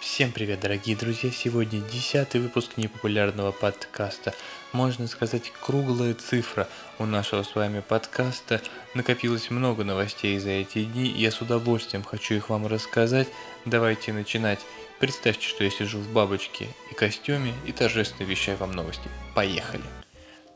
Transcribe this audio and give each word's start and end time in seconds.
Всем 0.00 0.32
привет, 0.32 0.60
дорогие 0.60 0.96
друзья! 0.96 1.30
Сегодня 1.30 1.82
десятый 1.82 2.40
выпуск 2.40 2.78
непопулярного 2.78 3.52
подкаста. 3.52 4.32
Можно 4.72 5.06
сказать, 5.06 5.52
круглая 5.60 6.14
цифра 6.14 6.66
у 6.98 7.04
нашего 7.04 7.42
с 7.42 7.54
вами 7.54 7.80
подкаста. 7.86 8.62
Накопилось 8.94 9.50
много 9.50 9.84
новостей 9.84 10.38
за 10.38 10.48
эти 10.48 10.84
дни, 10.84 11.06
я 11.06 11.30
с 11.30 11.42
удовольствием 11.42 12.02
хочу 12.02 12.34
их 12.34 12.48
вам 12.48 12.66
рассказать. 12.66 13.28
Давайте 13.66 14.14
начинать. 14.14 14.60
Представьте, 15.00 15.46
что 15.46 15.64
я 15.64 15.70
сижу 15.70 15.98
в 15.98 16.10
бабочке 16.10 16.68
и 16.90 16.94
костюме 16.94 17.52
и 17.66 17.72
торжественно 17.72 18.26
вещаю 18.26 18.56
вам 18.56 18.72
новости. 18.72 19.06
Поехали! 19.34 19.84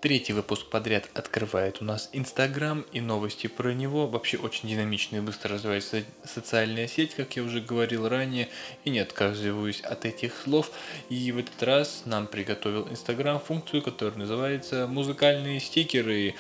Третий 0.04 0.34
выпуск 0.34 0.66
подряд 0.66 1.08
открывает 1.14 1.80
у 1.80 1.86
нас 1.86 2.10
Инстаграм 2.12 2.84
и 2.92 3.00
новости 3.00 3.46
про 3.46 3.72
него. 3.72 4.06
Вообще 4.06 4.36
очень 4.36 4.68
динамичная 4.68 5.20
и 5.20 5.22
быстро 5.22 5.54
развивается 5.54 6.04
социальная 6.26 6.88
сеть, 6.88 7.14
как 7.14 7.34
я 7.36 7.42
уже 7.42 7.62
говорил 7.62 8.06
ранее, 8.06 8.50
и 8.84 8.90
не 8.90 8.98
отказываюсь 8.98 9.80
от 9.80 10.04
этих 10.04 10.36
слов. 10.44 10.70
И 11.08 11.32
в 11.32 11.38
этот 11.38 11.62
раз 11.62 12.02
нам 12.04 12.26
приготовил 12.26 12.86
Инстаграм 12.90 13.40
функцию, 13.40 13.80
которая 13.80 14.18
называется 14.18 14.86
«Музыкальные 14.86 15.58
стикеры». 15.58 16.34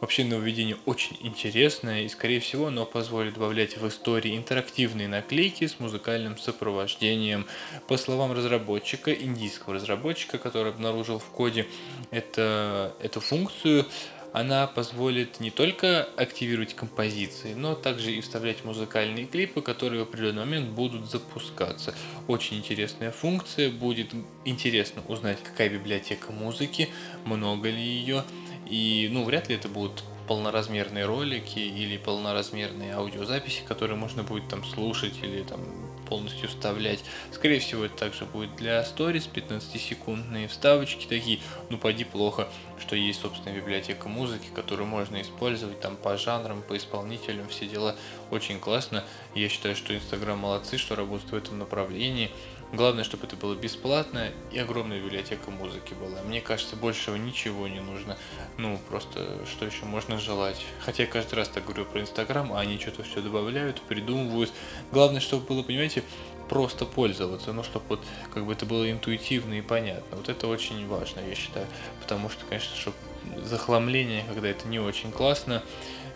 Вообще 0.00 0.24
нововведение 0.24 0.76
очень 0.84 1.16
интересное 1.20 2.02
и, 2.02 2.08
скорее 2.08 2.40
всего, 2.40 2.66
оно 2.66 2.84
позволит 2.84 3.34
добавлять 3.34 3.78
в 3.78 3.88
истории 3.88 4.36
интерактивные 4.36 5.08
наклейки 5.08 5.66
с 5.66 5.80
музыкальным 5.80 6.36
сопровождением. 6.36 7.46
По 7.88 7.96
словам 7.96 8.32
разработчика, 8.32 9.12
индийского 9.12 9.76
разработчика, 9.76 10.38
который 10.38 10.72
обнаружил 10.72 11.18
в 11.18 11.26
коде 11.26 11.66
это, 12.10 12.94
эту 13.00 13.20
функцию, 13.20 13.86
она 14.34 14.66
позволит 14.66 15.40
не 15.40 15.50
только 15.50 16.04
активировать 16.18 16.74
композиции, 16.74 17.54
но 17.54 17.74
также 17.74 18.12
и 18.12 18.20
вставлять 18.20 18.66
музыкальные 18.66 19.24
клипы, 19.24 19.62
которые 19.62 20.04
в 20.04 20.08
определенный 20.08 20.44
момент 20.44 20.68
будут 20.72 21.10
запускаться. 21.10 21.94
Очень 22.28 22.58
интересная 22.58 23.12
функция, 23.12 23.70
будет 23.70 24.08
интересно 24.44 25.00
узнать, 25.08 25.38
какая 25.42 25.70
библиотека 25.70 26.32
музыки, 26.32 26.90
много 27.24 27.70
ли 27.70 27.80
ее, 27.80 28.24
и, 28.68 29.08
ну, 29.10 29.24
вряд 29.24 29.48
ли 29.48 29.54
это 29.54 29.68
будут 29.68 30.02
полноразмерные 30.26 31.04
ролики 31.04 31.58
или 31.58 31.96
полноразмерные 31.96 32.94
аудиозаписи, 32.94 33.62
которые 33.66 33.96
можно 33.96 34.22
будет 34.22 34.48
там 34.48 34.64
слушать 34.64 35.14
или 35.22 35.42
там 35.42 35.60
полностью 36.08 36.48
вставлять. 36.48 37.04
Скорее 37.32 37.60
всего, 37.60 37.84
это 37.84 37.96
также 37.96 38.24
будет 38.24 38.54
для 38.56 38.84
сторис, 38.84 39.28
15-секундные 39.32 40.48
вставочки 40.48 41.06
такие. 41.06 41.40
Ну, 41.68 41.78
поди 41.78 42.04
плохо, 42.04 42.48
что 42.78 42.96
есть 42.96 43.20
собственная 43.20 43.56
библиотека 43.56 44.08
музыки, 44.08 44.46
которую 44.54 44.86
можно 44.86 45.20
использовать 45.20 45.80
там 45.80 45.96
по 45.96 46.16
жанрам, 46.16 46.62
по 46.62 46.76
исполнителям, 46.76 47.48
все 47.48 47.66
дела. 47.66 47.96
Очень 48.30 48.60
классно. 48.60 49.04
Я 49.34 49.48
считаю, 49.48 49.76
что 49.76 49.94
Инстаграм 49.94 50.38
молодцы, 50.38 50.78
что 50.78 50.96
работают 50.96 51.30
в 51.30 51.34
этом 51.34 51.58
направлении. 51.58 52.30
Главное, 52.72 53.04
чтобы 53.04 53.26
это 53.26 53.36
было 53.36 53.54
бесплатно 53.54 54.30
и 54.50 54.58
огромная 54.58 55.00
библиотека 55.00 55.50
музыки 55.50 55.94
была. 55.94 56.20
Мне 56.22 56.40
кажется, 56.40 56.74
большего 56.74 57.14
ничего 57.14 57.68
не 57.68 57.80
нужно. 57.80 58.18
Ну, 58.58 58.78
просто 58.88 59.46
что 59.46 59.64
еще 59.64 59.84
можно 59.84 60.18
желать. 60.18 60.64
Хотя 60.80 61.04
я 61.04 61.08
каждый 61.08 61.36
раз 61.36 61.48
так 61.48 61.64
говорю 61.64 61.84
про 61.84 62.00
Инстаграм, 62.00 62.52
а 62.52 62.60
они 62.60 62.78
что-то 62.78 63.04
все 63.04 63.22
добавляют, 63.22 63.80
придумывают. 63.82 64.52
Главное, 64.90 65.20
чтобы 65.20 65.46
было, 65.46 65.62
понимаете, 65.62 66.02
просто 66.48 66.84
пользоваться, 66.86 67.52
ну, 67.52 67.62
чтобы 67.62 67.84
вот 67.88 68.00
как 68.34 68.44
бы 68.44 68.52
это 68.52 68.66
было 68.66 68.90
интуитивно 68.90 69.54
и 69.54 69.62
понятно. 69.62 70.16
Вот 70.16 70.28
это 70.28 70.48
очень 70.48 70.86
важно, 70.88 71.20
я 71.20 71.34
считаю. 71.34 71.66
Потому 72.00 72.28
что, 72.28 72.44
конечно, 72.46 72.74
чтобы 72.76 72.96
захламление, 73.44 74.24
когда 74.28 74.48
это 74.48 74.66
не 74.68 74.78
очень 74.78 75.12
классно, 75.12 75.62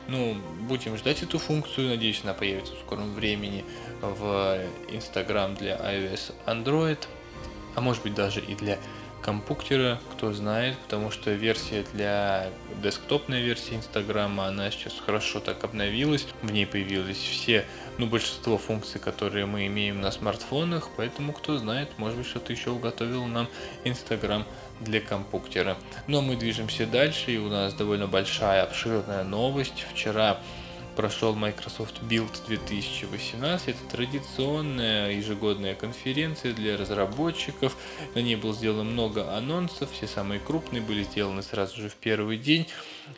ну, 0.08 0.36
будем 0.68 0.96
ждать 0.96 1.22
эту 1.22 1.38
функцию, 1.38 1.88
надеюсь, 1.88 2.20
она 2.24 2.34
появится 2.34 2.74
в 2.74 2.78
скором 2.78 3.14
времени 3.14 3.64
в 4.00 4.58
Instagram 4.88 5.54
для 5.54 5.76
iOS 5.76 6.32
Android, 6.46 6.98
а 7.76 7.80
может 7.80 8.02
быть 8.02 8.14
даже 8.14 8.40
и 8.40 8.54
для 8.54 8.78
компьютера, 9.22 10.00
кто 10.12 10.32
знает, 10.32 10.76
потому 10.78 11.10
что 11.10 11.30
версия 11.32 11.84
для 11.92 12.48
десктопной 12.82 13.42
версии 13.42 13.76
Инстаграма, 13.76 14.46
она 14.46 14.70
сейчас 14.70 14.94
хорошо 15.04 15.40
так 15.40 15.62
обновилась, 15.64 16.26
в 16.42 16.50
ней 16.50 16.66
появились 16.66 17.18
все, 17.18 17.64
ну, 17.98 18.06
большинство 18.06 18.58
функций, 18.58 19.00
которые 19.00 19.46
мы 19.46 19.66
имеем 19.66 20.00
на 20.00 20.10
смартфонах, 20.10 20.88
поэтому, 20.96 21.32
кто 21.32 21.58
знает, 21.58 21.90
может 21.98 22.18
быть, 22.18 22.26
что-то 22.26 22.52
еще 22.52 22.70
уготовил 22.70 23.26
нам 23.26 23.48
Инстаграм 23.84 24.44
для 24.80 25.00
компьютера. 25.00 25.76
Но 26.06 26.22
мы 26.22 26.36
движемся 26.36 26.86
дальше, 26.86 27.32
и 27.32 27.38
у 27.38 27.48
нас 27.48 27.74
довольно 27.74 28.06
большая, 28.06 28.62
обширная 28.62 29.24
новость. 29.24 29.86
Вчера 29.92 30.40
прошел 31.00 31.34
Microsoft 31.34 32.02
Build 32.02 32.30
2018. 32.46 33.68
Это 33.68 33.78
традиционная 33.90 35.12
ежегодная 35.12 35.74
конференция 35.74 36.52
для 36.52 36.76
разработчиков. 36.76 37.74
На 38.14 38.18
ней 38.18 38.36
было 38.36 38.52
сделано 38.52 38.84
много 38.84 39.34
анонсов, 39.34 39.90
все 39.92 40.06
самые 40.06 40.40
крупные 40.40 40.82
были 40.82 41.04
сделаны 41.04 41.42
сразу 41.42 41.80
же 41.80 41.88
в 41.88 41.94
первый 41.94 42.36
день. 42.36 42.66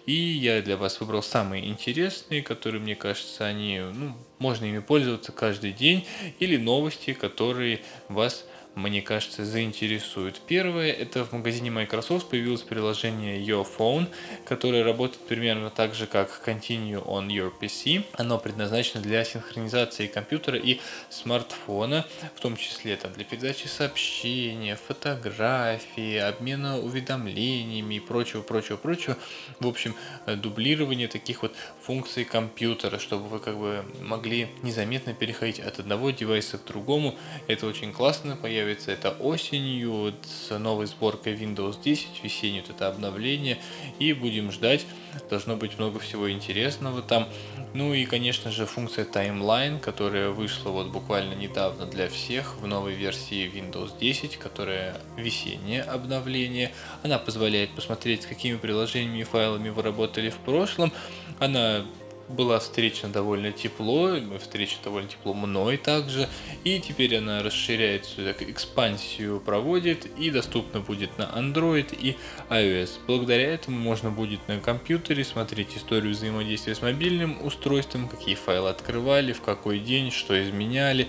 И 0.06 0.12
я 0.12 0.62
для 0.62 0.76
вас 0.76 1.00
выбрал 1.00 1.24
самые 1.24 1.66
интересные, 1.66 2.40
которые, 2.40 2.80
мне 2.80 2.94
кажется, 2.94 3.46
они, 3.46 3.80
ну, 3.80 4.16
можно 4.38 4.64
ими 4.64 4.78
пользоваться 4.78 5.32
каждый 5.32 5.72
день, 5.72 6.06
или 6.38 6.56
новости, 6.56 7.14
которые 7.14 7.80
вас 8.08 8.44
мне 8.74 9.02
кажется, 9.02 9.44
заинтересует. 9.44 10.40
Первое, 10.46 10.92
это 10.92 11.24
в 11.24 11.32
магазине 11.32 11.70
Microsoft 11.70 12.30
появилось 12.30 12.62
приложение 12.62 13.38
Your 13.38 13.66
Phone, 13.78 14.08
которое 14.46 14.82
работает 14.82 15.20
примерно 15.26 15.68
так 15.68 15.94
же, 15.94 16.06
как 16.06 16.42
Continue 16.46 17.04
on 17.04 17.28
Your 17.28 17.52
PC. 17.60 18.04
Оно 18.14 18.38
предназначено 18.38 19.02
для 19.02 19.24
синхронизации 19.24 20.06
компьютера 20.06 20.58
и 20.58 20.80
смартфона, 21.10 22.06
в 22.34 22.40
том 22.40 22.56
числе 22.56 22.96
там, 22.96 23.12
для 23.12 23.24
передачи 23.24 23.66
сообщения, 23.66 24.76
фотографии, 24.76 26.16
обмена 26.16 26.78
уведомлениями 26.78 27.96
и 27.96 28.00
прочего, 28.00 28.40
прочего, 28.40 28.78
прочего. 28.78 29.18
В 29.60 29.66
общем, 29.66 29.94
дублирование 30.26 31.08
таких 31.08 31.42
вот 31.42 31.54
функций 31.82 32.24
компьютера, 32.24 32.98
чтобы 32.98 33.28
вы 33.28 33.38
как 33.38 33.58
бы 33.58 33.84
могли 34.00 34.48
незаметно 34.62 35.12
переходить 35.12 35.60
от 35.60 35.78
одного 35.78 36.10
девайса 36.10 36.56
к 36.56 36.64
другому. 36.64 37.14
Это 37.48 37.66
очень 37.66 37.92
классно, 37.92 38.34
появится 38.34 38.61
появится 38.62 38.92
это 38.92 39.10
осенью 39.10 40.14
с 40.22 40.56
новой 40.56 40.86
сборкой 40.86 41.34
Windows 41.34 41.82
10, 41.82 42.22
весеннее 42.22 42.62
вот 42.62 42.70
это 42.70 42.86
обновление, 42.86 43.58
и 43.98 44.12
будем 44.12 44.52
ждать, 44.52 44.86
должно 45.28 45.56
быть 45.56 45.78
много 45.78 45.98
всего 45.98 46.30
интересного 46.30 47.02
там. 47.02 47.28
Ну 47.74 47.92
и, 47.92 48.04
конечно 48.04 48.52
же, 48.52 48.66
функция 48.66 49.04
Timeline, 49.04 49.80
которая 49.80 50.30
вышла 50.30 50.70
вот 50.70 50.88
буквально 50.88 51.34
недавно 51.34 51.86
для 51.86 52.08
всех 52.08 52.56
в 52.60 52.66
новой 52.68 52.94
версии 52.94 53.50
Windows 53.52 53.98
10, 53.98 54.36
которая 54.36 54.96
весеннее 55.16 55.82
обновление. 55.82 56.70
Она 57.02 57.18
позволяет 57.18 57.70
посмотреть, 57.70 58.22
с 58.22 58.26
какими 58.26 58.56
приложениями 58.56 59.22
и 59.22 59.24
файлами 59.24 59.70
вы 59.70 59.82
работали 59.82 60.30
в 60.30 60.36
прошлом. 60.36 60.92
Она 61.40 61.84
была 62.32 62.58
встречена 62.58 63.12
довольно 63.12 63.52
тепло, 63.52 64.16
встречена 64.40 64.82
довольно 64.84 65.08
тепло 65.08 65.34
мной 65.34 65.76
также, 65.76 66.28
и 66.64 66.80
теперь 66.80 67.16
она 67.16 67.42
расширяется, 67.42 68.24
так, 68.24 68.42
экспансию 68.42 69.40
проводит 69.40 70.06
и 70.18 70.30
доступна 70.30 70.80
будет 70.80 71.18
на 71.18 71.22
Android 71.22 71.96
и 71.98 72.16
iOS. 72.50 72.90
Благодаря 73.06 73.52
этому 73.54 73.78
можно 73.78 74.10
будет 74.10 74.46
на 74.48 74.58
компьютере 74.60 75.24
смотреть 75.24 75.76
историю 75.76 76.12
взаимодействия 76.12 76.74
с 76.74 76.82
мобильным 76.82 77.44
устройством, 77.44 78.08
какие 78.08 78.34
файлы 78.34 78.70
открывали, 78.70 79.32
в 79.32 79.42
какой 79.42 79.78
день, 79.78 80.10
что 80.10 80.40
изменяли, 80.42 81.08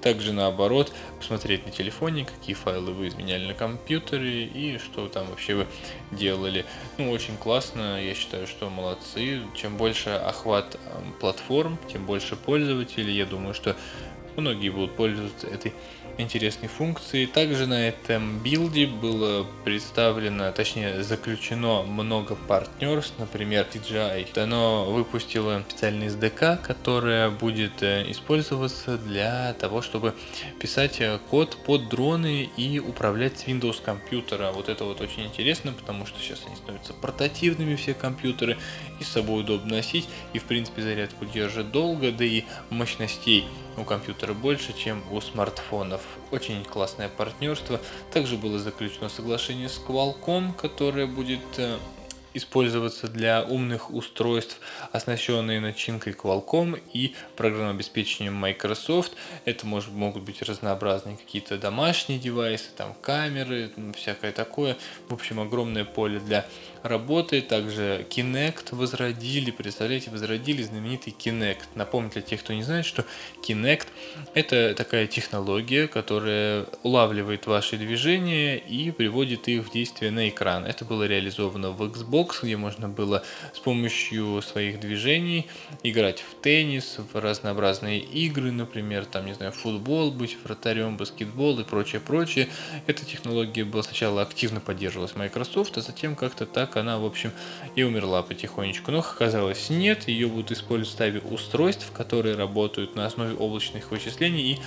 также 0.00 0.32
наоборот, 0.32 0.92
посмотреть 1.18 1.66
на 1.66 1.72
телефоне, 1.72 2.24
какие 2.24 2.54
файлы 2.54 2.92
вы 2.92 3.08
изменяли 3.08 3.46
на 3.46 3.54
компьютере 3.54 4.44
и 4.44 4.78
что 4.78 5.08
там 5.08 5.26
вообще 5.26 5.54
вы 5.54 5.66
делали. 6.10 6.64
Ну, 6.98 7.10
очень 7.10 7.36
классно, 7.36 8.02
я 8.02 8.14
считаю, 8.14 8.46
что 8.46 8.70
молодцы. 8.70 9.42
Чем 9.54 9.76
больше 9.76 10.10
охват 10.10 10.78
платформ, 11.20 11.78
тем 11.92 12.06
больше 12.06 12.36
пользователей. 12.36 13.14
Я 13.14 13.26
думаю, 13.26 13.54
что 13.54 13.76
многие 14.36 14.68
будут 14.68 14.96
пользоваться 14.96 15.46
этой 15.46 15.72
интересной 16.18 16.68
функции. 16.68 17.26
Также 17.26 17.66
на 17.66 17.88
этом 17.88 18.38
билде 18.38 18.86
было 18.86 19.46
представлено, 19.64 20.50
точнее 20.52 21.02
заключено 21.02 21.82
много 21.82 22.34
партнерств, 22.34 23.14
например 23.18 23.66
DJI. 23.72 24.38
Оно 24.38 24.84
выпустило 24.86 25.62
специальный 25.68 26.06
SDK, 26.08 26.58
которая 26.62 27.30
будет 27.30 27.82
э, 27.82 28.10
использоваться 28.10 28.98
для 28.98 29.54
того, 29.54 29.82
чтобы 29.82 30.14
писать 30.60 31.00
э, 31.00 31.18
код 31.30 31.56
под 31.64 31.88
дроны 31.88 32.48
и 32.56 32.78
управлять 32.78 33.38
с 33.38 33.44
Windows 33.44 33.82
компьютера. 33.82 34.52
Вот 34.52 34.68
это 34.68 34.84
вот 34.84 35.00
очень 35.00 35.24
интересно, 35.24 35.72
потому 35.72 36.06
что 36.06 36.18
сейчас 36.20 36.42
они 36.46 36.56
становятся 36.56 36.94
портативными 36.94 37.76
все 37.76 37.94
компьютеры 37.94 38.56
и 39.00 39.04
с 39.04 39.08
собой 39.08 39.40
удобно 39.40 39.76
носить 39.76 40.08
и 40.32 40.38
в 40.38 40.44
принципе 40.44 40.82
зарядку 40.82 41.24
держит 41.26 41.70
долго, 41.70 42.12
да 42.12 42.24
и 42.24 42.44
мощностей 42.70 43.46
у 43.76 43.84
компьютера 43.84 44.32
больше, 44.32 44.72
чем 44.72 45.02
у 45.10 45.20
смартфонов. 45.20 46.00
Очень 46.30 46.64
классное 46.64 47.08
партнерство. 47.08 47.80
Также 48.12 48.36
было 48.36 48.58
заключено 48.58 49.08
соглашение 49.08 49.68
с 49.68 49.80
Qualcomm, 49.86 50.54
которое 50.54 51.06
будет 51.06 51.40
э, 51.58 51.76
использоваться 52.36 53.08
для 53.08 53.42
умных 53.42 53.90
устройств, 53.90 54.60
оснащенные 54.92 55.58
начинкой 55.58 56.12
Qualcomm 56.12 56.80
и 56.92 57.14
программным 57.34 57.76
обеспечением 57.76 58.34
Microsoft. 58.34 59.12
Это 59.46 59.66
может, 59.66 59.92
могут 59.92 60.22
быть 60.22 60.42
разнообразные 60.42 61.16
какие-то 61.16 61.56
домашние 61.56 62.18
девайсы, 62.18 62.66
там 62.76 62.94
камеры, 63.00 63.70
всякое 63.96 64.32
такое. 64.32 64.76
В 65.08 65.14
общем, 65.14 65.40
огромное 65.40 65.84
поле 65.84 66.20
для 66.20 66.44
работы. 66.88 67.42
Также 67.42 68.06
Kinect 68.10 68.74
возродили, 68.74 69.50
представляете, 69.50 70.10
возродили 70.10 70.62
знаменитый 70.62 71.14
Kinect. 71.18 71.64
Напомню 71.74 72.10
для 72.10 72.22
тех, 72.22 72.40
кто 72.40 72.52
не 72.52 72.62
знает, 72.62 72.86
что 72.86 73.04
Kinect 73.46 73.86
это 74.34 74.74
такая 74.76 75.06
технология, 75.06 75.88
которая 75.88 76.66
улавливает 76.82 77.46
ваши 77.46 77.76
движения 77.76 78.56
и 78.56 78.90
приводит 78.90 79.48
их 79.48 79.66
в 79.66 79.72
действие 79.72 80.10
на 80.10 80.28
экран. 80.28 80.64
Это 80.64 80.84
было 80.84 81.04
реализовано 81.04 81.70
в 81.70 81.82
Xbox, 81.82 82.40
где 82.42 82.56
можно 82.56 82.88
было 82.88 83.22
с 83.54 83.58
помощью 83.58 84.42
своих 84.42 84.80
движений 84.80 85.46
играть 85.82 86.20
в 86.20 86.40
теннис, 86.40 86.98
в 87.12 87.18
разнообразные 87.18 87.98
игры, 87.98 88.52
например, 88.52 89.04
там, 89.06 89.26
не 89.26 89.34
знаю, 89.34 89.52
футбол, 89.52 90.10
быть 90.10 90.36
вратарем, 90.44 90.96
баскетбол 90.96 91.60
и 91.60 91.64
прочее, 91.64 92.00
прочее. 92.00 92.48
Эта 92.86 93.04
технология 93.04 93.64
была 93.64 93.82
сначала 93.82 94.22
активно 94.22 94.60
поддерживалась 94.60 95.16
Microsoft, 95.16 95.76
а 95.78 95.80
затем 95.80 96.14
как-то 96.14 96.46
так 96.46 96.75
она, 96.76 96.98
в 96.98 97.04
общем, 97.04 97.32
и 97.74 97.82
умерла 97.82 98.22
потихонечку. 98.22 98.90
Но 98.90 98.98
оказалось 98.98 99.70
нет, 99.70 100.08
ее 100.08 100.28
будут 100.28 100.52
использовать 100.52 100.88
в 100.88 100.92
ставе 100.92 101.20
устройств, 101.20 101.90
которые 101.92 102.36
работают 102.36 102.96
на 102.96 103.06
основе 103.06 103.34
облачных 103.34 103.90
вычислений 103.90 104.52
и 104.52 104.58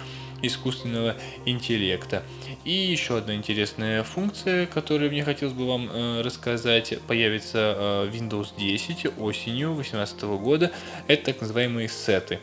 искусственного 0.42 1.16
интеллекта. 1.46 2.24
И 2.64 2.72
еще 2.72 3.18
одна 3.18 3.36
интересная 3.36 4.04
функция, 4.04 4.66
которую 4.66 5.12
мне 5.12 5.24
хотелось 5.24 5.54
бы 5.54 5.68
вам 5.68 5.90
э, 5.92 6.22
рассказать, 6.22 6.98
появится 7.08 7.76
э, 7.78 8.10
Windows 8.14 8.50
10 8.58 9.20
осенью 9.20 9.74
2018 9.74 10.22
года. 10.24 10.72
Это 11.08 11.26
так 11.26 11.42
называемые 11.42 11.90
сеты 11.90 12.40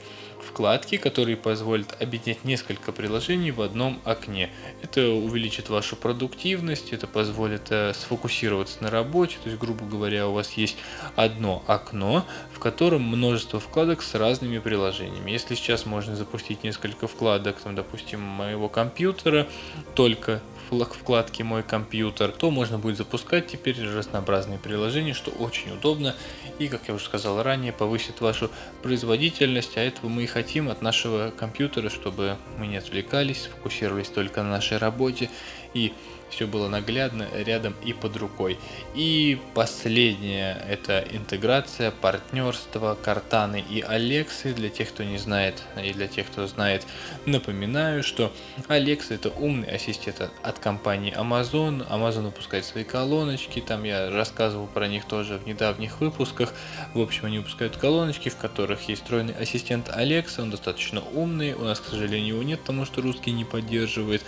вкладки, 0.47 0.97
которые 0.97 1.37
позволят 1.37 2.01
объединять 2.01 2.45
несколько 2.45 2.93
приложений 2.93 3.51
в 3.51 3.61
одном 3.61 4.01
окне. 4.05 4.51
Это 4.83 5.09
увеличит 5.11 5.69
вашу 5.69 5.97
продуктивность, 5.97 6.93
это 6.93 7.07
позволит 7.07 7.71
э, 7.71 7.93
сфокусироваться 7.95 8.83
на 8.83 8.91
работе, 8.91 9.37
то 9.43 9.51
есть, 9.51 9.61
грубо 9.61 9.85
говоря, 9.85 10.29
у 10.29 10.33
вас 10.33 10.53
есть 10.53 10.77
одно 11.17 11.63
окно, 11.67 12.25
в 12.53 12.59
котором 12.59 13.03
множество 13.03 13.61
вкладок 13.61 14.03
с 14.03 14.15
разными 14.15 14.59
приложениями. 14.59 15.31
Если 15.31 15.55
сейчас 15.55 15.85
можно 15.85 16.17
запустить 16.17 16.65
несколько 16.65 17.09
вкладок, 17.09 17.57
там, 17.61 17.75
допустим, 17.75 18.21
моего 18.21 18.69
компьютера, 18.69 19.47
только 19.95 20.41
вкладке 20.71 21.45
«Мой 21.45 21.63
компьютер», 21.63 22.33
то 22.33 22.51
можно 22.51 22.79
будет 22.79 22.97
запускать 22.97 23.47
теперь 23.47 23.81
разнообразные 23.89 24.59
приложения, 24.59 25.15
что 25.15 25.31
очень 25.31 25.73
удобно 25.73 26.15
и, 26.59 26.69
как 26.69 26.89
я 26.89 26.95
уже 26.95 27.05
сказал 27.05 27.43
ранее, 27.43 27.73
повысит 27.73 28.21
вашу 28.21 28.51
производительность, 28.83 29.77
а 29.77 29.81
этого 29.81 30.09
мы 30.09 30.25
и 30.25 30.27
хотим 30.27 30.69
от 30.69 30.83
нашего 30.83 31.31
компьютера, 31.31 31.91
чтобы 31.91 32.37
мы 32.59 32.67
не 32.67 32.77
отвлекались, 32.77 33.49
фокусировались 33.53 34.09
только 34.09 34.43
на 34.43 34.51
нашей 34.51 34.79
работе 34.79 35.31
и 35.75 35.93
все 36.29 36.47
было 36.47 36.69
наглядно 36.69 37.29
рядом 37.35 37.75
и 37.85 37.93
под 37.93 38.17
рукой. 38.17 38.59
И 38.95 39.39
последнее 39.55 40.61
это 40.69 41.05
интеграция, 41.13 41.91
партнерство, 41.91 42.97
картаны 43.01 43.65
и 43.69 43.81
Алексы. 43.81 44.53
Для 44.53 44.69
тех, 44.69 44.89
кто 44.89 45.05
не 45.05 45.19
знает 45.19 45.63
и 45.83 45.93
для 45.93 46.09
тех, 46.09 46.27
кто 46.27 46.47
знает, 46.47 46.85
напоминаю, 47.27 48.03
что 48.03 48.33
Alexa 48.69 49.15
это 49.15 49.31
умный 49.31 49.69
ассистент 49.69 50.31
от 50.43 50.59
компании 50.59 51.17
Amazon. 51.17 51.87
Amazon 51.89 52.25
выпускает 52.25 52.65
свои 52.65 52.85
колоночки, 52.85 53.61
там 53.61 53.85
я 53.85 54.11
рассказывал 54.11 54.67
про 54.67 54.89
них 54.89 55.05
тоже 55.05 55.39
в 55.39 55.47
недавних 55.47 56.01
выпусках. 56.01 56.53
В 56.95 57.01
общем, 57.01 57.27
они 57.27 57.39
выпускают 57.39 57.77
колоночки, 57.77 58.29
в 58.29 58.37
которых 58.37 58.89
есть 58.89 59.03
встроенный 59.03 59.35
ассистент 59.35 59.89
Alexa, 59.89 60.43
он 60.43 60.51
достаточно 60.51 61.03
умный. 61.15 61.55
У 61.55 61.63
нас, 61.63 61.81
к 61.81 61.87
сожалению, 61.87 62.29
его 62.35 62.43
нет, 62.43 62.61
потому 62.61 62.85
что 62.85 63.01
русский 63.01 63.33
не 63.33 63.45
поддерживает. 63.45 64.25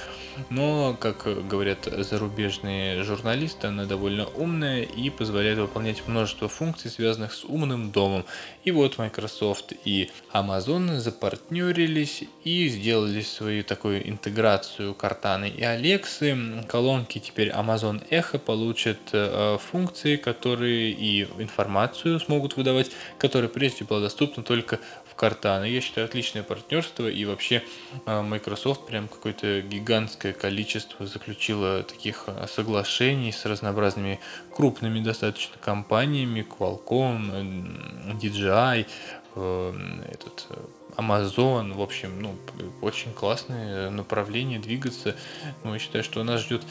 Но, 0.51 0.97
как 0.99 1.47
говорят 1.49 1.89
зарубежные 1.99 3.03
журналисты, 3.03 3.69
она 3.69 3.85
довольно 3.85 4.27
умная 4.27 4.83
и 4.83 5.11
позволяет 5.11 5.59
выполнять 5.59 6.07
множество 6.07 6.49
функций, 6.49 6.91
связанных 6.91 7.33
с 7.33 7.45
умным 7.45 7.91
домом. 7.91 8.25
И 8.65 8.71
вот 8.71 8.99
Microsoft 8.99 9.73
и 9.85 10.11
Amazon 10.33 10.97
запартнерились 10.99 12.25
и 12.45 12.69
сделали 12.69 13.23
свою 13.23 13.65
такую 13.65 14.09
интеграцию 14.09 14.95
Картаны 14.95 15.49
и 15.49 15.63
Алексы. 15.63 16.37
Колонки 16.69 17.19
теперь 17.19 17.51
Amazon 17.51 18.07
Echo 18.11 18.39
получат 18.39 18.99
э, 19.13 19.59
функции, 19.71 20.17
которые 20.17 20.91
и 20.91 21.23
информацию 21.39 22.21
смогут 22.21 22.57
выдавать, 22.57 22.91
которая 23.19 23.49
прежде 23.49 23.85
была 23.85 24.01
доступна 24.01 24.43
только 24.43 24.81
Картана. 25.19 25.65
Я 25.65 25.81
считаю, 25.81 26.05
отличное 26.07 26.45
партнерство, 26.45 27.09
и 27.09 27.25
вообще 27.25 27.65
а, 28.07 28.23
Microsoft 28.23 28.87
прям 28.87 29.09
какое-то 29.09 29.63
гигантское 29.63 30.33
количество 30.33 31.07
заключила 31.09 31.83
таких 31.83 32.25
а, 32.29 32.47
соглашений 32.47 33.33
с 33.33 33.45
разнообразными 33.45 34.21
крупными 34.55 35.01
достаточно 35.01 35.57
компаниями, 35.59 36.47
Qualcomm, 36.49 38.17
DJI, 38.21 38.87
э, 39.35 39.73
этот 40.09 40.47
э, 40.51 40.57
Amazon, 40.97 41.73
в 41.73 41.83
общем, 41.83 42.23
ну, 42.23 42.37
очень 42.81 43.13
классное 43.13 43.91
направление 43.91 44.61
двигаться. 44.61 45.17
Ну, 45.65 45.75
я 45.75 45.81
считаю, 45.81 46.05
что 46.05 46.23
нас 46.23 46.43
ждет 46.43 46.63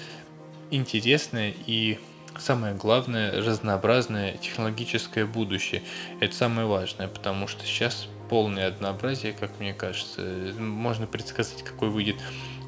интересное 0.71 1.53
и 1.65 1.99
самое 2.39 2.75
главное, 2.75 3.41
разнообразное 3.43 4.37
технологическое 4.37 5.25
будущее. 5.25 5.83
Это 6.21 6.33
самое 6.33 6.65
важное, 6.65 7.09
потому 7.09 7.47
что 7.47 7.65
сейчас 7.65 8.07
полное 8.29 8.67
однообразие, 8.67 9.33
как 9.33 9.59
мне 9.59 9.73
кажется. 9.73 10.21
Можно 10.59 11.07
предсказать, 11.07 11.63
какой 11.63 11.89
выйдет 11.89 12.17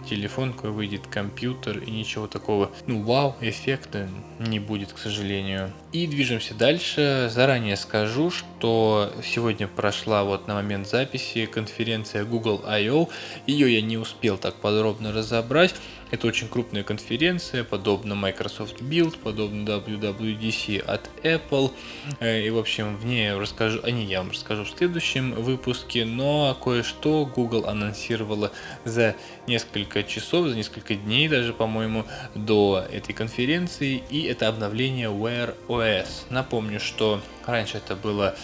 телефон, 0.09 0.53
какой 0.53 0.71
выйдет 0.71 1.07
компьютер 1.07 1.77
и 1.79 1.91
ничего 1.91 2.27
такого, 2.27 2.71
ну, 2.87 3.03
вау, 3.03 3.35
эффекта 3.41 4.07
не 4.39 4.59
будет, 4.59 4.93
к 4.93 4.97
сожалению. 4.97 5.71
И 5.91 6.07
движемся 6.07 6.53
дальше. 6.53 7.29
Заранее 7.31 7.75
скажу, 7.75 8.31
что 8.31 9.11
сегодня 9.23 9.67
прошла 9.67 10.23
вот 10.23 10.47
на 10.47 10.55
момент 10.55 10.87
записи 10.87 11.45
конференция 11.45 12.25
Google 12.25 12.63
I.O. 12.65 13.09
Ее 13.45 13.73
я 13.73 13.81
не 13.81 13.97
успел 13.97 14.37
так 14.37 14.55
подробно 14.55 15.11
разобрать. 15.11 15.75
Это 16.11 16.25
очень 16.25 16.47
крупная 16.47 16.83
конференция, 16.83 17.63
подобно 17.63 18.15
Microsoft 18.15 18.81
Build, 18.81 19.17
подобно 19.23 19.67
WWDC 19.67 20.79
от 20.79 21.09
Apple. 21.23 21.71
Э, 22.19 22.41
и, 22.41 22.49
в 22.49 22.57
общем, 22.57 22.97
в 22.97 23.05
ней 23.05 23.31
расскажу, 23.33 23.79
о 23.83 23.91
ней 23.91 24.07
я 24.07 24.19
вам 24.19 24.31
расскажу 24.31 24.63
в 24.63 24.69
следующем 24.71 25.33
выпуске, 25.33 26.05
но 26.05 26.57
кое-что 26.63 27.25
Google 27.25 27.67
анонсировала 27.67 28.51
за 28.85 29.15
несколько 29.45 30.03
часов, 30.03 30.47
за 30.47 30.55
несколько 30.55 30.95
дней 30.95 31.27
даже, 31.27 31.53
по-моему, 31.53 32.05
до 32.33 32.83
этой 32.91 33.13
конференции, 33.13 34.01
и 34.09 34.23
это 34.23 34.47
обновление 34.47 35.09
Wear 35.09 35.55
OS. 35.67 36.07
Напомню, 36.31 36.79
что 36.79 37.21
раньше 37.45 37.77
это 37.77 37.95
было 37.95 38.29
а, 38.29 38.35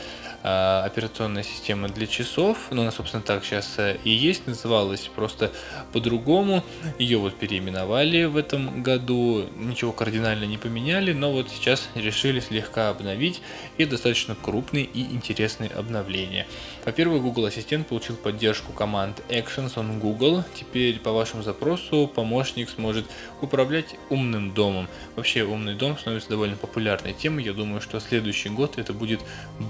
операционная 0.48 1.42
система 1.42 1.90
для 1.90 2.06
часов, 2.06 2.68
но 2.70 2.84
она, 2.84 2.92
собственно, 2.92 3.24
так 3.24 3.44
сейчас 3.44 3.80
э, 3.80 3.98
и 4.04 4.12
есть, 4.12 4.46
называлась 4.46 5.10
просто 5.16 5.52
по-другому. 5.92 6.64
Ее 7.00 7.18
вот 7.18 7.36
переименовали 7.36 8.25
в 8.25 8.38
этом 8.38 8.84
году, 8.84 9.46
ничего 9.56 9.92
кардинально 9.92 10.44
не 10.44 10.60
поменяли, 10.60 11.14
но 11.14 11.32
вот 11.32 11.50
сейчас 11.50 11.90
решили 11.96 12.40
слегка 12.40 12.90
обновить 12.90 13.42
и 13.80 13.86
достаточно 13.86 14.36
крупные 14.36 14.84
и 14.84 15.02
интересные 15.16 15.72
обновления. 15.72 16.46
Во-первых, 16.86 17.24
Google 17.24 17.46
Ассистент 17.46 17.88
получил 17.88 18.16
поддержку 18.16 18.72
команд 18.72 19.24
Actions 19.30 19.74
on 19.74 20.00
Google. 20.00 20.44
Теперь 20.54 21.00
по 21.00 21.12
вашему 21.12 21.42
запросу 21.42 22.08
помощник 22.14 22.70
сможет 22.70 23.08
управлять 23.42 23.96
умным 24.12 24.54
домом. 24.54 24.88
Вообще 25.16 25.44
умный 25.44 25.74
дом 25.74 25.98
становится 25.98 26.30
довольно 26.30 26.56
популярной 26.56 27.14
темой. 27.14 27.44
Я 27.44 27.54
думаю, 27.54 27.82
что 27.82 28.00
следующий 28.00 28.50
год 28.50 28.78
это 28.78 28.94
будет 28.94 29.22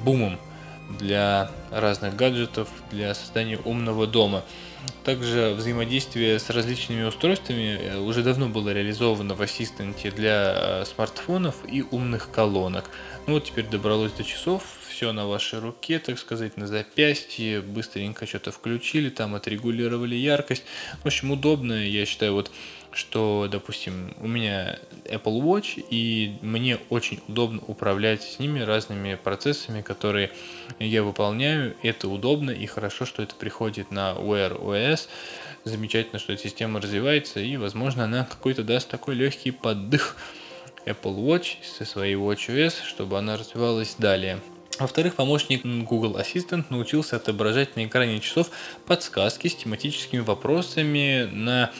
бумом 0.04 0.38
для 1.00 1.52
разных 1.72 2.16
гаджетов, 2.16 2.70
для 2.92 3.14
создания 3.14 3.60
умного 3.64 4.08
дома. 4.08 4.44
Также 5.04 5.54
взаимодействие 5.56 6.40
с 6.40 6.50
различными 6.50 7.04
устройствами 7.04 7.80
э, 7.80 7.98
уже 7.98 8.24
давно 8.24 8.50
было 8.50 8.70
реализовано 8.70 9.34
в 9.34 9.42
ассистенте 9.42 10.12
для 10.12 10.54
э, 10.56 10.86
смартфонов 10.86 11.56
и 11.68 11.84
умных 11.90 12.30
колонок. 12.32 12.90
Ну 13.26 13.34
вот 13.34 13.46
теперь 13.46 13.66
добралось 13.66 14.12
до 14.12 14.24
часов, 14.24 14.64
все 14.88 15.12
на 15.12 15.28
вашей 15.28 15.60
руке, 15.60 16.00
так 16.00 16.18
сказать, 16.20 16.56
на 16.58 16.68
запястье, 16.68 17.62
быстренько 17.62 18.26
что-то 18.26 18.52
включили, 18.52 19.10
там 19.10 19.36
отрегулировали 19.36 20.16
яркость. 20.16 20.64
В 21.04 21.08
общем, 21.08 21.32
удобно, 21.32 21.74
я 21.74 22.06
считаю, 22.06 22.34
вот 22.34 22.52
что, 22.96 23.48
допустим, 23.52 24.16
у 24.22 24.28
меня 24.28 24.80
Apple 25.04 25.42
Watch, 25.42 25.86
и 25.90 26.38
мне 26.42 26.80
очень 26.90 27.22
удобно 27.28 27.62
управлять 27.68 28.24
с 28.24 28.40
ними 28.40 28.62
разными 28.62 29.16
процессами, 29.16 29.82
которые 29.82 30.32
я 30.80 31.04
выполняю. 31.04 31.76
Это 31.84 32.08
удобно 32.08 32.52
и 32.52 32.66
хорошо, 32.66 33.06
что 33.06 33.22
это 33.22 33.36
приходит 33.36 33.92
на 33.92 34.14
Wear 34.14 34.58
OS. 34.60 35.10
Замечательно, 35.66 36.20
что 36.20 36.34
эта 36.34 36.44
система 36.44 36.80
развивается, 36.80 37.40
и, 37.40 37.58
возможно, 37.58 38.06
она 38.06 38.24
какой-то 38.24 38.64
даст 38.64 38.88
такой 38.88 39.16
легкий 39.16 39.52
поддых 39.52 40.16
Apple 40.86 41.18
Watch 41.18 41.58
со 41.64 41.84
своей 41.84 42.16
WatchOS, 42.16 42.86
чтобы 42.86 43.18
она 43.18 43.36
развивалась 43.38 43.96
далее. 43.98 44.40
Во-вторых, 44.78 45.16
помощник 45.16 45.64
Google 45.64 46.18
Assistant 46.18 46.66
научился 46.70 47.16
отображать 47.16 47.78
на 47.78 47.86
экране 47.86 48.20
часов 48.20 48.50
подсказки 48.86 49.48
с 49.48 49.56
тематическими 49.56 50.20
вопросами, 50.20 51.30
на 51.32 51.72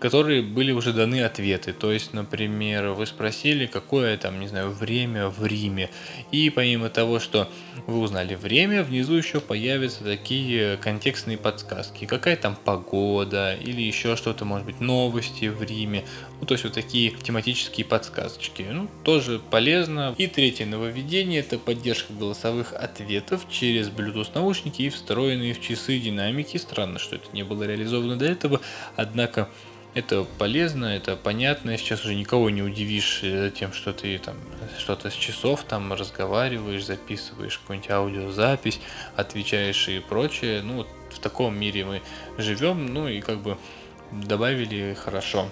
которые 0.00 0.42
были 0.42 0.72
уже 0.72 0.92
даны 0.92 1.22
ответы. 1.22 1.72
То 1.72 1.92
есть, 1.92 2.12
например, 2.12 2.88
вы 2.88 3.06
спросили, 3.06 3.66
какое 3.66 4.16
там, 4.16 4.40
не 4.40 4.48
знаю, 4.48 4.70
время 4.70 5.28
в 5.28 5.44
Риме. 5.44 5.90
И 6.32 6.50
помимо 6.50 6.88
того, 6.88 7.20
что 7.20 7.48
вы 7.86 7.98
узнали 7.98 8.34
время, 8.34 8.82
внизу 8.82 9.14
еще 9.14 9.40
появятся 9.40 10.02
такие 10.02 10.76
контекстные 10.78 11.36
подсказки. 11.36 12.06
Какая 12.06 12.36
там 12.36 12.56
погода 12.56 13.54
или 13.54 13.82
еще 13.82 14.16
что-то, 14.16 14.44
может 14.44 14.66
быть, 14.66 14.80
новости 14.80 15.46
в 15.46 15.62
Риме. 15.62 16.04
Ну, 16.40 16.46
то 16.46 16.54
есть 16.54 16.64
вот 16.64 16.72
такие 16.72 17.10
тематические 17.10 17.84
подсказочки. 17.84 18.66
Ну, 18.68 18.88
тоже 19.04 19.38
полезно. 19.50 20.14
И 20.18 20.26
третье 20.26 20.64
нововведение– 20.64 21.40
это 21.40 21.58
поддержка 21.58 22.12
голосовых 22.40 22.72
ответов 22.72 23.46
через 23.50 23.88
Bluetooth 23.88 24.30
наушники 24.34 24.82
и 24.82 24.88
встроенные 24.88 25.52
в 25.52 25.60
часы 25.60 25.98
динамики. 25.98 26.56
Странно, 26.56 26.98
что 26.98 27.16
это 27.16 27.28
не 27.32 27.42
было 27.42 27.64
реализовано 27.64 28.16
до 28.16 28.24
этого, 28.24 28.60
однако 28.96 29.48
это 29.92 30.26
полезно, 30.38 30.86
это 30.86 31.16
понятно. 31.16 31.76
Сейчас 31.76 32.04
уже 32.04 32.14
никого 32.14 32.48
не 32.48 32.62
удивишь 32.62 33.20
э, 33.22 33.50
тем, 33.54 33.72
что 33.72 33.92
ты 33.92 34.18
там 34.18 34.36
что-то 34.78 35.10
с 35.10 35.14
часов 35.14 35.64
там 35.64 35.92
разговариваешь, 35.92 36.84
записываешь 36.84 37.58
какую-нибудь 37.58 37.90
аудиозапись, 37.90 38.80
отвечаешь 39.16 39.88
и 39.88 39.98
прочее. 40.00 40.62
Ну, 40.62 40.76
вот 40.76 40.88
в 41.10 41.18
таком 41.18 41.58
мире 41.58 41.84
мы 41.84 42.00
живем, 42.38 42.86
ну 42.86 43.08
и 43.08 43.20
как 43.20 43.40
бы 43.40 43.58
добавили 44.12 44.94
хорошо. 44.94 45.50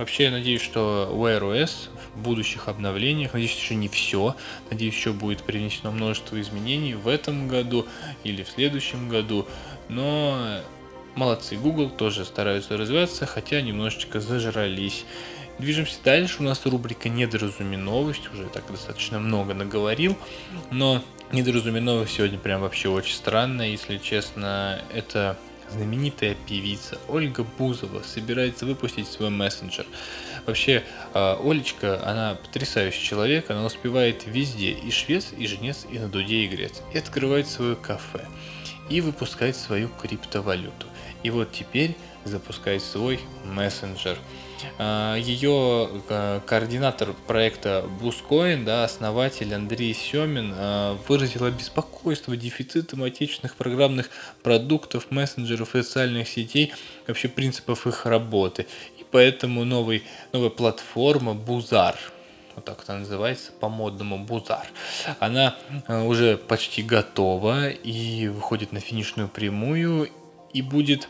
Вообще, 0.00 0.24
я 0.24 0.30
надеюсь, 0.30 0.62
что 0.62 1.10
Wear 1.12 1.42
OS 1.42 1.90
в 2.14 2.22
будущих 2.22 2.68
обновлениях, 2.68 3.34
надеюсь, 3.34 3.54
еще 3.54 3.74
не 3.74 3.88
все, 3.88 4.34
надеюсь, 4.70 4.94
еще 4.94 5.12
будет 5.12 5.42
принесено 5.42 5.92
множество 5.92 6.40
изменений 6.40 6.94
в 6.94 7.06
этом 7.06 7.48
году 7.48 7.86
или 8.24 8.42
в 8.42 8.48
следующем 8.48 9.10
году, 9.10 9.46
но 9.90 10.62
Молодцы, 11.16 11.56
Google 11.56 11.90
тоже 11.90 12.24
стараются 12.24 12.78
развиваться, 12.78 13.26
хотя 13.26 13.60
немножечко 13.60 14.20
зажрались. 14.20 15.04
Движемся 15.58 15.98
дальше. 16.02 16.36
У 16.38 16.44
нас 16.44 16.64
рубрика 16.64 17.10
«Недоразуми 17.10 17.76
новость». 17.76 18.32
Уже 18.32 18.44
так 18.44 18.64
достаточно 18.70 19.18
много 19.18 19.52
наговорил. 19.52 20.16
Но 20.70 21.02
«Недоразуми 21.30 21.80
новость» 21.80 22.14
сегодня 22.14 22.38
прям 22.38 22.62
вообще 22.62 22.88
очень 22.88 23.14
странно. 23.14 23.70
Если 23.70 23.98
честно, 23.98 24.80
это 24.94 25.36
знаменитая 25.72 26.36
певица 26.46 26.98
Ольга 27.08 27.44
Бузова 27.58 28.02
собирается 28.02 28.66
выпустить 28.66 29.08
свой 29.08 29.30
мессенджер. 29.30 29.86
Вообще, 30.46 30.84
а, 31.14 31.40
Олечка, 31.42 32.04
она 32.06 32.34
потрясающий 32.34 33.02
человек, 33.02 33.50
она 33.50 33.64
успевает 33.64 34.26
везде, 34.26 34.70
и 34.70 34.90
швец, 34.90 35.28
и 35.36 35.46
женец, 35.46 35.86
и 35.90 35.98
на 35.98 36.08
дуде 36.08 36.46
играть. 36.46 36.82
И 36.92 36.98
открывает 36.98 37.48
свое 37.48 37.76
кафе, 37.76 38.24
и 38.90 39.00
выпускает 39.00 39.56
свою 39.56 39.88
криптовалюту. 39.88 40.86
И 41.22 41.30
вот 41.30 41.52
теперь 41.52 41.96
запускает 42.24 42.82
свой 42.82 43.20
мессенджер. 43.44 44.18
А, 44.78 45.16
Ее 45.16 45.88
а, 46.08 46.40
координатор 46.40 47.14
проекта 47.26 47.88
Бускоин, 48.00 48.64
да, 48.64 48.84
основатель 48.84 49.54
Андрей 49.54 49.94
Семин, 49.94 50.52
а, 50.54 50.98
выразил 51.08 51.44
обеспокойство 51.44 52.36
дефицитом 52.36 53.02
отечественных 53.02 53.56
программных 53.56 54.10
продуктов, 54.42 55.10
мессенджеров 55.10 55.70
социальных 55.72 56.28
сетей, 56.28 56.72
вообще 57.06 57.28
принципов 57.28 57.86
их 57.86 58.04
работы. 58.04 58.66
И 58.98 59.06
поэтому 59.10 59.64
новый, 59.64 60.02
новая 60.32 60.50
платформа 60.50 61.34
Бузар, 61.34 61.96
вот 62.56 62.64
так 62.64 62.82
это 62.82 62.96
называется, 62.98 63.52
по-модному 63.52 64.18
Бузар. 64.18 64.66
Она 65.18 65.56
уже 65.88 66.36
почти 66.36 66.82
готова 66.82 67.70
и 67.70 68.28
выходит 68.28 68.72
на 68.72 68.80
финишную 68.80 69.28
прямую 69.28 70.08
и 70.52 70.62
будет 70.62 71.08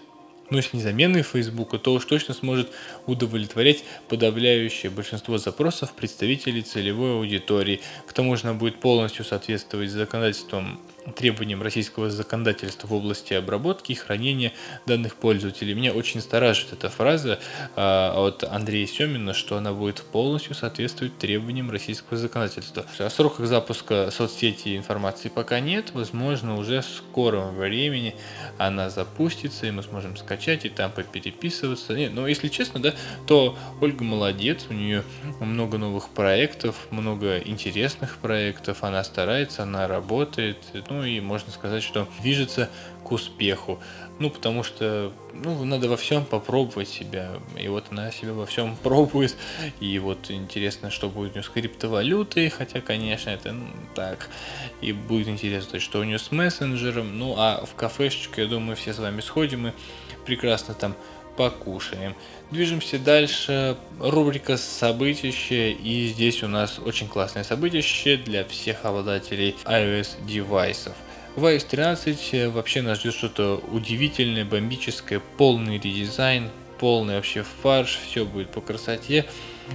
ну, 0.51 0.57
если 0.57 0.77
не 0.77 0.83
заменой 0.83 1.23
Фейсбука, 1.23 1.79
то 1.79 1.93
уж 1.93 2.05
точно 2.05 2.35
сможет 2.35 2.71
удовлетворять 3.07 3.85
подавляющее 4.09 4.91
большинство 4.91 5.39
запросов 5.39 5.93
представителей 5.93 6.63
целевой 6.63 7.13
аудитории. 7.13 7.81
К 8.07 8.13
тому 8.13 8.37
же 8.37 8.49
она 8.49 8.55
будет 8.55 8.81
полностью 8.81 9.25
соответствовать 9.25 9.91
законодательствам 9.91 10.81
требованиям 11.17 11.63
российского 11.63 12.11
законодательства 12.11 12.87
в 12.87 12.95
области 12.95 13.35
обработки 13.35 13.93
и 13.93 13.95
хранения 13.95 14.53
данных 14.87 15.17
пользователей. 15.17 15.75
Меня 15.75 15.93
очень 15.93 16.17
настораживает 16.17 16.75
эта 16.75 16.91
фраза 16.91 17.41
э, 17.77 17.81
от 17.81 18.45
Андрея 18.45 18.87
Семина, 18.87 19.35
что 19.35 19.57
она 19.57 19.73
будет 19.73 20.03
полностью 20.03 20.55
соответствовать 20.55 21.17
требованиям 21.19 21.71
российского 21.71 22.19
законодательства. 22.19 22.85
О 22.99 23.11
сроках 23.11 23.47
запуска 23.47 24.11
соцсети 24.11 24.77
информации 24.77 25.29
пока 25.29 25.61
нет, 25.61 25.93
возможно 25.95 26.57
уже 26.57 26.83
в 26.83 26.87
скором 26.87 27.57
времени 27.57 28.15
она 28.59 28.91
запустится, 28.91 29.67
и 29.67 29.71
мы 29.71 29.83
сможем 29.83 30.17
скачать 30.17 30.65
и 30.65 30.69
там 30.69 30.93
попереписываться. 30.93 31.95
Нет, 31.95 32.13
но 32.13 32.27
если 32.29 32.49
честно, 32.49 32.81
да, 32.81 32.95
то 33.27 33.57
Ольга 33.81 34.05
молодец, 34.05 34.67
у 34.69 34.75
нее 34.75 35.05
много 35.41 35.79
новых 35.79 36.11
проектов, 36.11 36.77
много 36.91 37.39
интересных 37.39 38.19
проектов, 38.19 38.85
она 38.85 39.03
старается, 39.05 39.63
она 39.63 39.89
работает, 39.89 40.59
ну 40.91 41.05
и 41.05 41.21
можно 41.21 41.53
сказать, 41.53 41.83
что 41.83 42.07
движется 42.21 42.69
к 43.05 43.13
успеху. 43.13 43.81
Ну, 44.19 44.29
потому 44.29 44.65
что, 44.65 45.13
ну, 45.33 45.65
надо 45.65 45.89
во 45.89 45.97
всем 45.97 46.25
попробовать 46.27 46.89
себя. 46.89 47.31
И 47.59 47.69
вот 47.69 47.87
она 47.91 48.11
себя 48.11 48.35
во 48.35 48.45
всем 48.45 48.77
пробует. 48.83 49.37
И 49.79 49.99
вот 49.99 50.31
интересно, 50.31 50.91
что 50.91 51.09
будет 51.09 51.31
у 51.31 51.35
нее 51.35 51.43
с 51.45 51.49
криптовалютой. 51.49 52.51
Хотя, 52.51 52.81
конечно, 52.81 53.31
это 53.31 53.53
ну, 53.53 53.67
так. 53.95 54.29
И 54.81 54.93
будет 54.93 55.29
интересно, 55.29 55.79
что 55.79 56.01
у 56.01 56.05
нее 56.05 56.19
с 56.19 56.33
мессенджером. 56.33 57.19
Ну, 57.19 57.37
а 57.39 57.65
в 57.65 57.75
кафешечку, 57.77 58.41
я 58.41 58.47
думаю, 58.47 58.77
все 58.77 58.93
с 58.93 58.99
вами 58.99 59.21
сходим 59.21 59.69
и 59.69 59.73
прекрасно 60.27 60.75
там 60.75 60.97
покушаем. 61.41 62.15
Движемся 62.51 62.99
дальше. 62.99 63.79
Рубрика 63.99 64.59
«Событище». 64.59 65.73
И 65.73 66.09
здесь 66.09 66.43
у 66.43 66.49
нас 66.49 66.79
очень 66.79 67.09
классное 67.09 67.45
событище 67.45 68.19
для 68.19 68.45
всех 68.45 68.85
обладателей 68.85 69.57
iOS 69.65 70.23
девайсов. 70.27 70.93
В 71.37 71.47
iOS 71.47 71.67
13 71.71 72.53
вообще 72.53 72.83
нас 72.83 72.99
ждет 72.99 73.15
что-то 73.15 73.63
удивительное, 73.73 74.45
бомбическое, 74.45 75.23
полный 75.39 75.79
редизайн, 75.79 76.51
полный 76.79 77.15
вообще 77.15 77.43
фарш, 77.63 77.99
все 78.07 78.27
будет 78.27 78.51
по 78.51 78.61
красоте. 78.61 79.25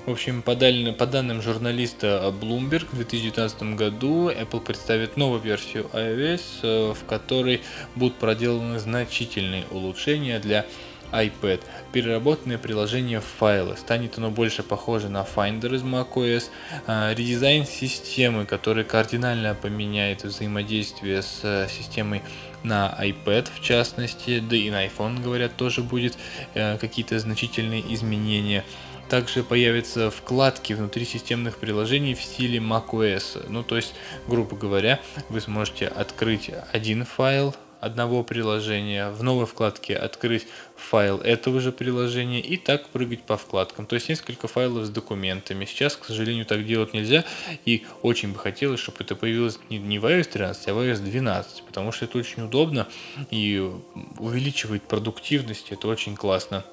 В 0.05 0.11
общем, 0.11 0.43
по, 0.43 0.55
даль... 0.55 0.93
по 0.93 1.07
данным 1.07 1.41
журналиста 1.41 2.31
Bloomberg, 2.39 2.85
в 2.91 2.97
2019 2.97 3.75
году 3.75 4.29
Apple 4.29 4.59
представит 4.59 5.17
новую 5.17 5.41
версию 5.41 5.89
iOS, 5.93 6.41
э, 6.61 6.93
в 6.93 7.05
которой 7.07 7.61
будут 7.95 8.17
проделаны 8.17 8.77
значительные 8.77 9.63
улучшения 9.71 10.37
для 10.37 10.67
iPad. 11.11 11.61
Переработанное 11.91 12.57
приложение 12.57 13.19
в 13.19 13.25
файлы. 13.25 13.77
Станет 13.77 14.17
оно 14.17 14.31
больше 14.31 14.63
похоже 14.63 15.09
на 15.09 15.23
Finder 15.23 15.75
из 15.75 15.83
macOS. 15.83 16.45
А, 16.87 17.13
редизайн 17.13 17.65
системы, 17.65 18.45
который 18.45 18.83
кардинально 18.83 19.55
поменяет 19.55 20.23
взаимодействие 20.23 21.21
с 21.21 21.39
э, 21.43 21.67
системой 21.69 22.21
на 22.63 22.95
iPad 22.99 23.47
в 23.53 23.61
частности, 23.61 24.39
да 24.39 24.55
и 24.55 24.69
на 24.69 24.85
iPhone, 24.85 25.21
говорят, 25.21 25.55
тоже 25.55 25.81
будет 25.81 26.17
э, 26.53 26.77
какие-то 26.77 27.17
значительные 27.19 27.81
изменения. 27.93 28.63
Также 29.09 29.43
появятся 29.43 30.09
вкладки 30.09 30.73
внутри 30.73 31.05
системных 31.05 31.57
приложений 31.57 32.15
в 32.15 32.23
стиле 32.23 32.59
macOS. 32.59 33.45
Ну, 33.49 33.63
то 33.63 33.75
есть, 33.75 33.93
грубо 34.27 34.55
говоря, 34.55 34.99
вы 35.29 35.41
сможете 35.41 35.87
открыть 35.87 36.49
один 36.71 37.05
файл, 37.05 37.55
одного 37.85 38.23
приложения, 38.23 39.11
в 39.11 39.21
новой 39.21 39.45
вкладке 39.45 39.95
открыть 39.95 40.47
файл 40.75 41.19
этого 41.19 41.59
же 41.61 41.71
приложения 41.71 42.41
и 42.41 42.57
так 42.57 42.89
прыгать 42.89 43.21
по 43.21 43.37
вкладкам. 43.37 43.85
То 43.85 43.95
есть 43.95 44.09
несколько 44.09 44.47
файлов 44.47 44.85
с 44.85 44.89
документами. 44.89 45.65
Сейчас, 45.65 45.95
к 45.95 46.05
сожалению, 46.05 46.45
так 46.45 46.65
делать 46.65 46.93
нельзя. 46.93 47.23
И 47.63 47.85
очень 48.01 48.33
бы 48.33 48.39
хотелось, 48.39 48.79
чтобы 48.79 48.97
это 49.01 49.15
появилось 49.15 49.59
не 49.69 49.99
в 49.99 50.05
iOS 50.05 50.29
13, 50.31 50.67
а 50.67 50.73
в 50.73 50.79
iOS 50.79 50.97
12. 50.97 51.63
Потому 51.63 51.91
что 51.91 52.05
это 52.05 52.17
очень 52.17 52.43
удобно 52.43 52.87
и 53.29 53.71
увеличивает 54.17 54.83
продуктивность. 54.83 55.71
Это 55.71 55.87
очень 55.87 56.15
классно. 56.15 56.65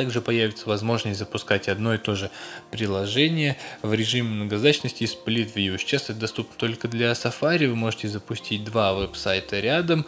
Также 0.00 0.22
появится 0.22 0.66
возможность 0.66 1.18
запускать 1.18 1.68
одно 1.68 1.92
и 1.92 1.98
то 1.98 2.14
же 2.14 2.30
приложение 2.70 3.58
в 3.82 3.92
режиме 3.92 4.30
многозадачности 4.30 5.04
Split 5.04 5.52
View. 5.52 5.76
Сейчас 5.76 6.04
это 6.04 6.14
доступно 6.14 6.54
только 6.56 6.88
для 6.88 7.12
Safari. 7.12 7.68
Вы 7.68 7.76
можете 7.76 8.08
запустить 8.08 8.64
два 8.64 8.94
веб-сайта 8.94 9.60
рядом 9.60 10.06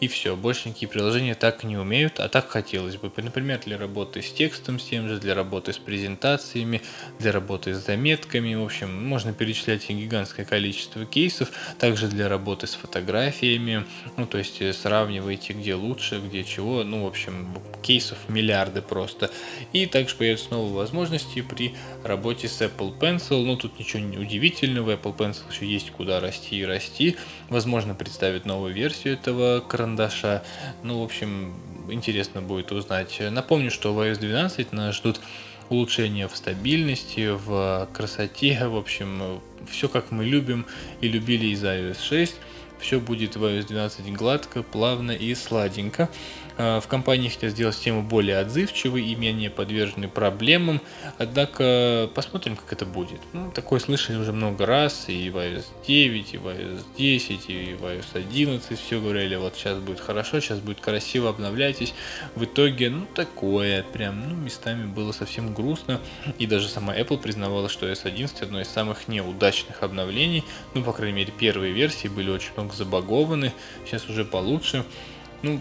и 0.00 0.08
все. 0.08 0.36
Больше 0.36 0.68
никакие 0.68 0.88
приложения 0.88 1.34
так 1.34 1.64
не 1.64 1.76
умеют, 1.76 2.20
а 2.20 2.28
так 2.28 2.48
хотелось 2.48 2.96
бы. 2.96 3.10
Например, 3.16 3.60
для 3.64 3.78
работы 3.78 4.22
с 4.22 4.32
текстом, 4.32 4.78
с 4.78 4.84
тем 4.84 5.08
же, 5.08 5.18
для 5.18 5.34
работы 5.34 5.72
с 5.72 5.78
презентациями, 5.78 6.82
для 7.18 7.32
работы 7.32 7.74
с 7.74 7.84
заметками. 7.84 8.54
В 8.54 8.64
общем, 8.64 9.06
можно 9.06 9.32
перечислять 9.32 9.88
гигантское 9.88 10.44
количество 10.44 11.04
кейсов. 11.06 11.50
Также 11.78 12.08
для 12.08 12.28
работы 12.28 12.66
с 12.66 12.74
фотографиями. 12.74 13.84
Ну, 14.16 14.26
то 14.26 14.38
есть 14.38 14.60
э, 14.60 14.72
сравнивайте, 14.72 15.52
где 15.52 15.74
лучше, 15.74 16.20
где 16.20 16.44
чего. 16.44 16.84
Ну, 16.84 17.04
в 17.04 17.06
общем, 17.06 17.54
кейсов 17.82 18.18
миллиарды 18.28 18.82
просто. 18.82 19.30
И 19.72 19.86
также 19.86 20.16
появятся 20.16 20.50
новые 20.50 20.74
возможности 20.74 21.42
при 21.42 21.74
работе 22.02 22.48
с 22.48 22.60
Apple 22.60 22.98
Pencil. 22.98 23.44
Ну, 23.44 23.56
тут 23.56 23.78
ничего 23.78 24.02
не 24.02 24.18
удивительного. 24.18 24.92
Apple 24.92 25.16
Pencil 25.16 25.42
еще 25.50 25.66
есть 25.66 25.90
куда 25.90 26.20
расти 26.20 26.56
и 26.56 26.64
расти. 26.64 27.16
Возможно, 27.48 27.94
представить 27.94 28.44
новую 28.44 28.74
версию 28.74 29.14
этого 29.14 29.60
карандаша. 29.84 30.42
Ну, 30.82 31.00
в 31.00 31.04
общем, 31.04 31.54
интересно 31.90 32.40
будет 32.40 32.72
узнать. 32.72 33.20
Напомню, 33.30 33.70
что 33.70 33.92
в 33.92 34.00
iOS 34.00 34.18
12 34.18 34.72
нас 34.72 34.94
ждут 34.96 35.20
улучшения 35.68 36.26
в 36.26 36.36
стабильности, 36.36 37.28
в 37.30 37.88
красоте, 37.92 38.66
в 38.66 38.76
общем, 38.76 39.40
все 39.70 39.88
как 39.88 40.10
мы 40.10 40.24
любим 40.24 40.66
и 41.02 41.08
любили 41.08 41.46
из 41.46 41.62
iOS 41.62 42.02
6 42.02 42.34
все 42.78 43.00
будет 43.00 43.36
в 43.36 43.44
iOS 43.44 43.66
12 43.68 44.12
гладко, 44.12 44.62
плавно 44.62 45.12
и 45.12 45.34
сладенько. 45.34 46.08
А, 46.56 46.80
в 46.80 46.86
компании 46.86 47.28
хотят 47.28 47.50
сделать 47.50 47.74
систему 47.74 48.02
более 48.02 48.38
отзывчивой 48.38 49.04
и 49.04 49.14
менее 49.16 49.50
подверженной 49.50 50.08
проблемам, 50.08 50.80
однако 51.18 52.08
посмотрим, 52.14 52.56
как 52.56 52.72
это 52.72 52.86
будет. 52.86 53.20
Ну, 53.32 53.50
такое 53.50 53.80
слышали 53.80 54.16
уже 54.16 54.32
много 54.32 54.64
раз, 54.64 55.08
и 55.08 55.30
в 55.30 55.36
iOS 55.36 55.64
9, 55.86 56.34
и 56.34 56.38
в 56.38 56.46
iOS 56.46 56.82
10, 56.96 57.50
и 57.50 57.74
в 57.74 57.84
iOS 57.84 58.06
11 58.14 58.78
все 58.78 59.00
говорили, 59.00 59.34
вот 59.34 59.56
сейчас 59.56 59.78
будет 59.78 59.98
хорошо, 59.98 60.40
сейчас 60.40 60.60
будет 60.60 60.80
красиво, 60.80 61.28
обновляйтесь. 61.28 61.92
В 62.36 62.44
итоге, 62.44 62.90
ну, 62.90 63.06
такое, 63.14 63.82
прям, 63.82 64.28
ну, 64.28 64.36
местами 64.36 64.86
было 64.86 65.10
совсем 65.10 65.54
грустно, 65.54 66.00
и 66.38 66.46
даже 66.46 66.68
сама 66.68 66.96
Apple 66.96 67.18
признавала, 67.18 67.68
что 67.68 67.88
iOS 67.88 68.02
11 68.04 68.42
одно 68.42 68.60
из 68.60 68.68
самых 68.68 69.08
неудачных 69.08 69.82
обновлений, 69.82 70.44
ну, 70.74 70.84
по 70.84 70.92
крайней 70.92 71.16
мере, 71.16 71.32
первые 71.36 71.72
версии 71.72 72.06
были 72.06 72.30
очень 72.30 72.52
много 72.56 72.63
забагованы, 72.72 73.52
сейчас 73.84 74.08
уже 74.08 74.24
получше. 74.24 74.84
Ну, 75.42 75.60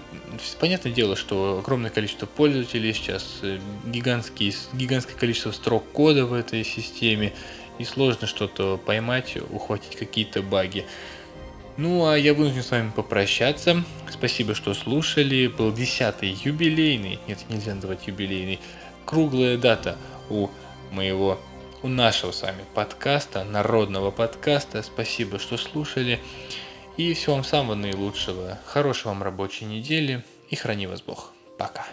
понятное 0.61 0.93
дело, 0.93 1.17
что 1.17 1.59
огромное 1.59 1.89
количество 1.89 2.25
пользователей 2.25 2.93
сейчас, 2.93 3.39
э, 3.41 3.59
гигантский, 3.85 4.55
гигантское 4.71 5.17
количество 5.17 5.51
строк 5.51 5.83
кода 5.91 6.25
в 6.25 6.31
этой 6.31 6.63
системе, 6.63 7.33
и 7.79 7.83
сложно 7.83 8.27
что-то 8.27 8.77
поймать, 8.77 9.37
ухватить 9.51 9.97
какие-то 9.97 10.41
баги. 10.41 10.85
Ну, 11.75 12.05
а 12.05 12.17
я 12.17 12.33
вынужден 12.33 12.63
с 12.63 12.71
вами 12.71 12.91
попрощаться. 12.95 13.83
Спасибо, 14.09 14.53
что 14.53 14.73
слушали. 14.73 15.47
Был 15.47 15.73
десятый 15.73 16.29
юбилейный, 16.29 17.19
нет, 17.27 17.39
нельзя 17.49 17.73
называть 17.73 18.05
юбилейный, 18.05 18.59
круглая 19.05 19.57
дата 19.57 19.97
у 20.29 20.49
моего, 20.91 21.39
у 21.81 21.87
нашего 21.87 22.31
с 22.31 22.43
вами 22.43 22.63
подкаста, 22.75 23.43
народного 23.43 24.11
подкаста. 24.11 24.83
Спасибо, 24.83 25.39
что 25.39 25.57
слушали. 25.57 26.19
И 26.95 27.13
всего 27.13 27.35
вам 27.35 27.43
самого 27.43 27.75
наилучшего. 27.75 28.59
Хорошей 28.65 29.07
вам 29.07 29.23
рабочей 29.23 29.65
недели. 29.65 30.23
И 30.49 30.55
храни 30.55 30.85
вас 30.85 31.01
Бог. 31.01 31.31
Пока. 31.57 31.85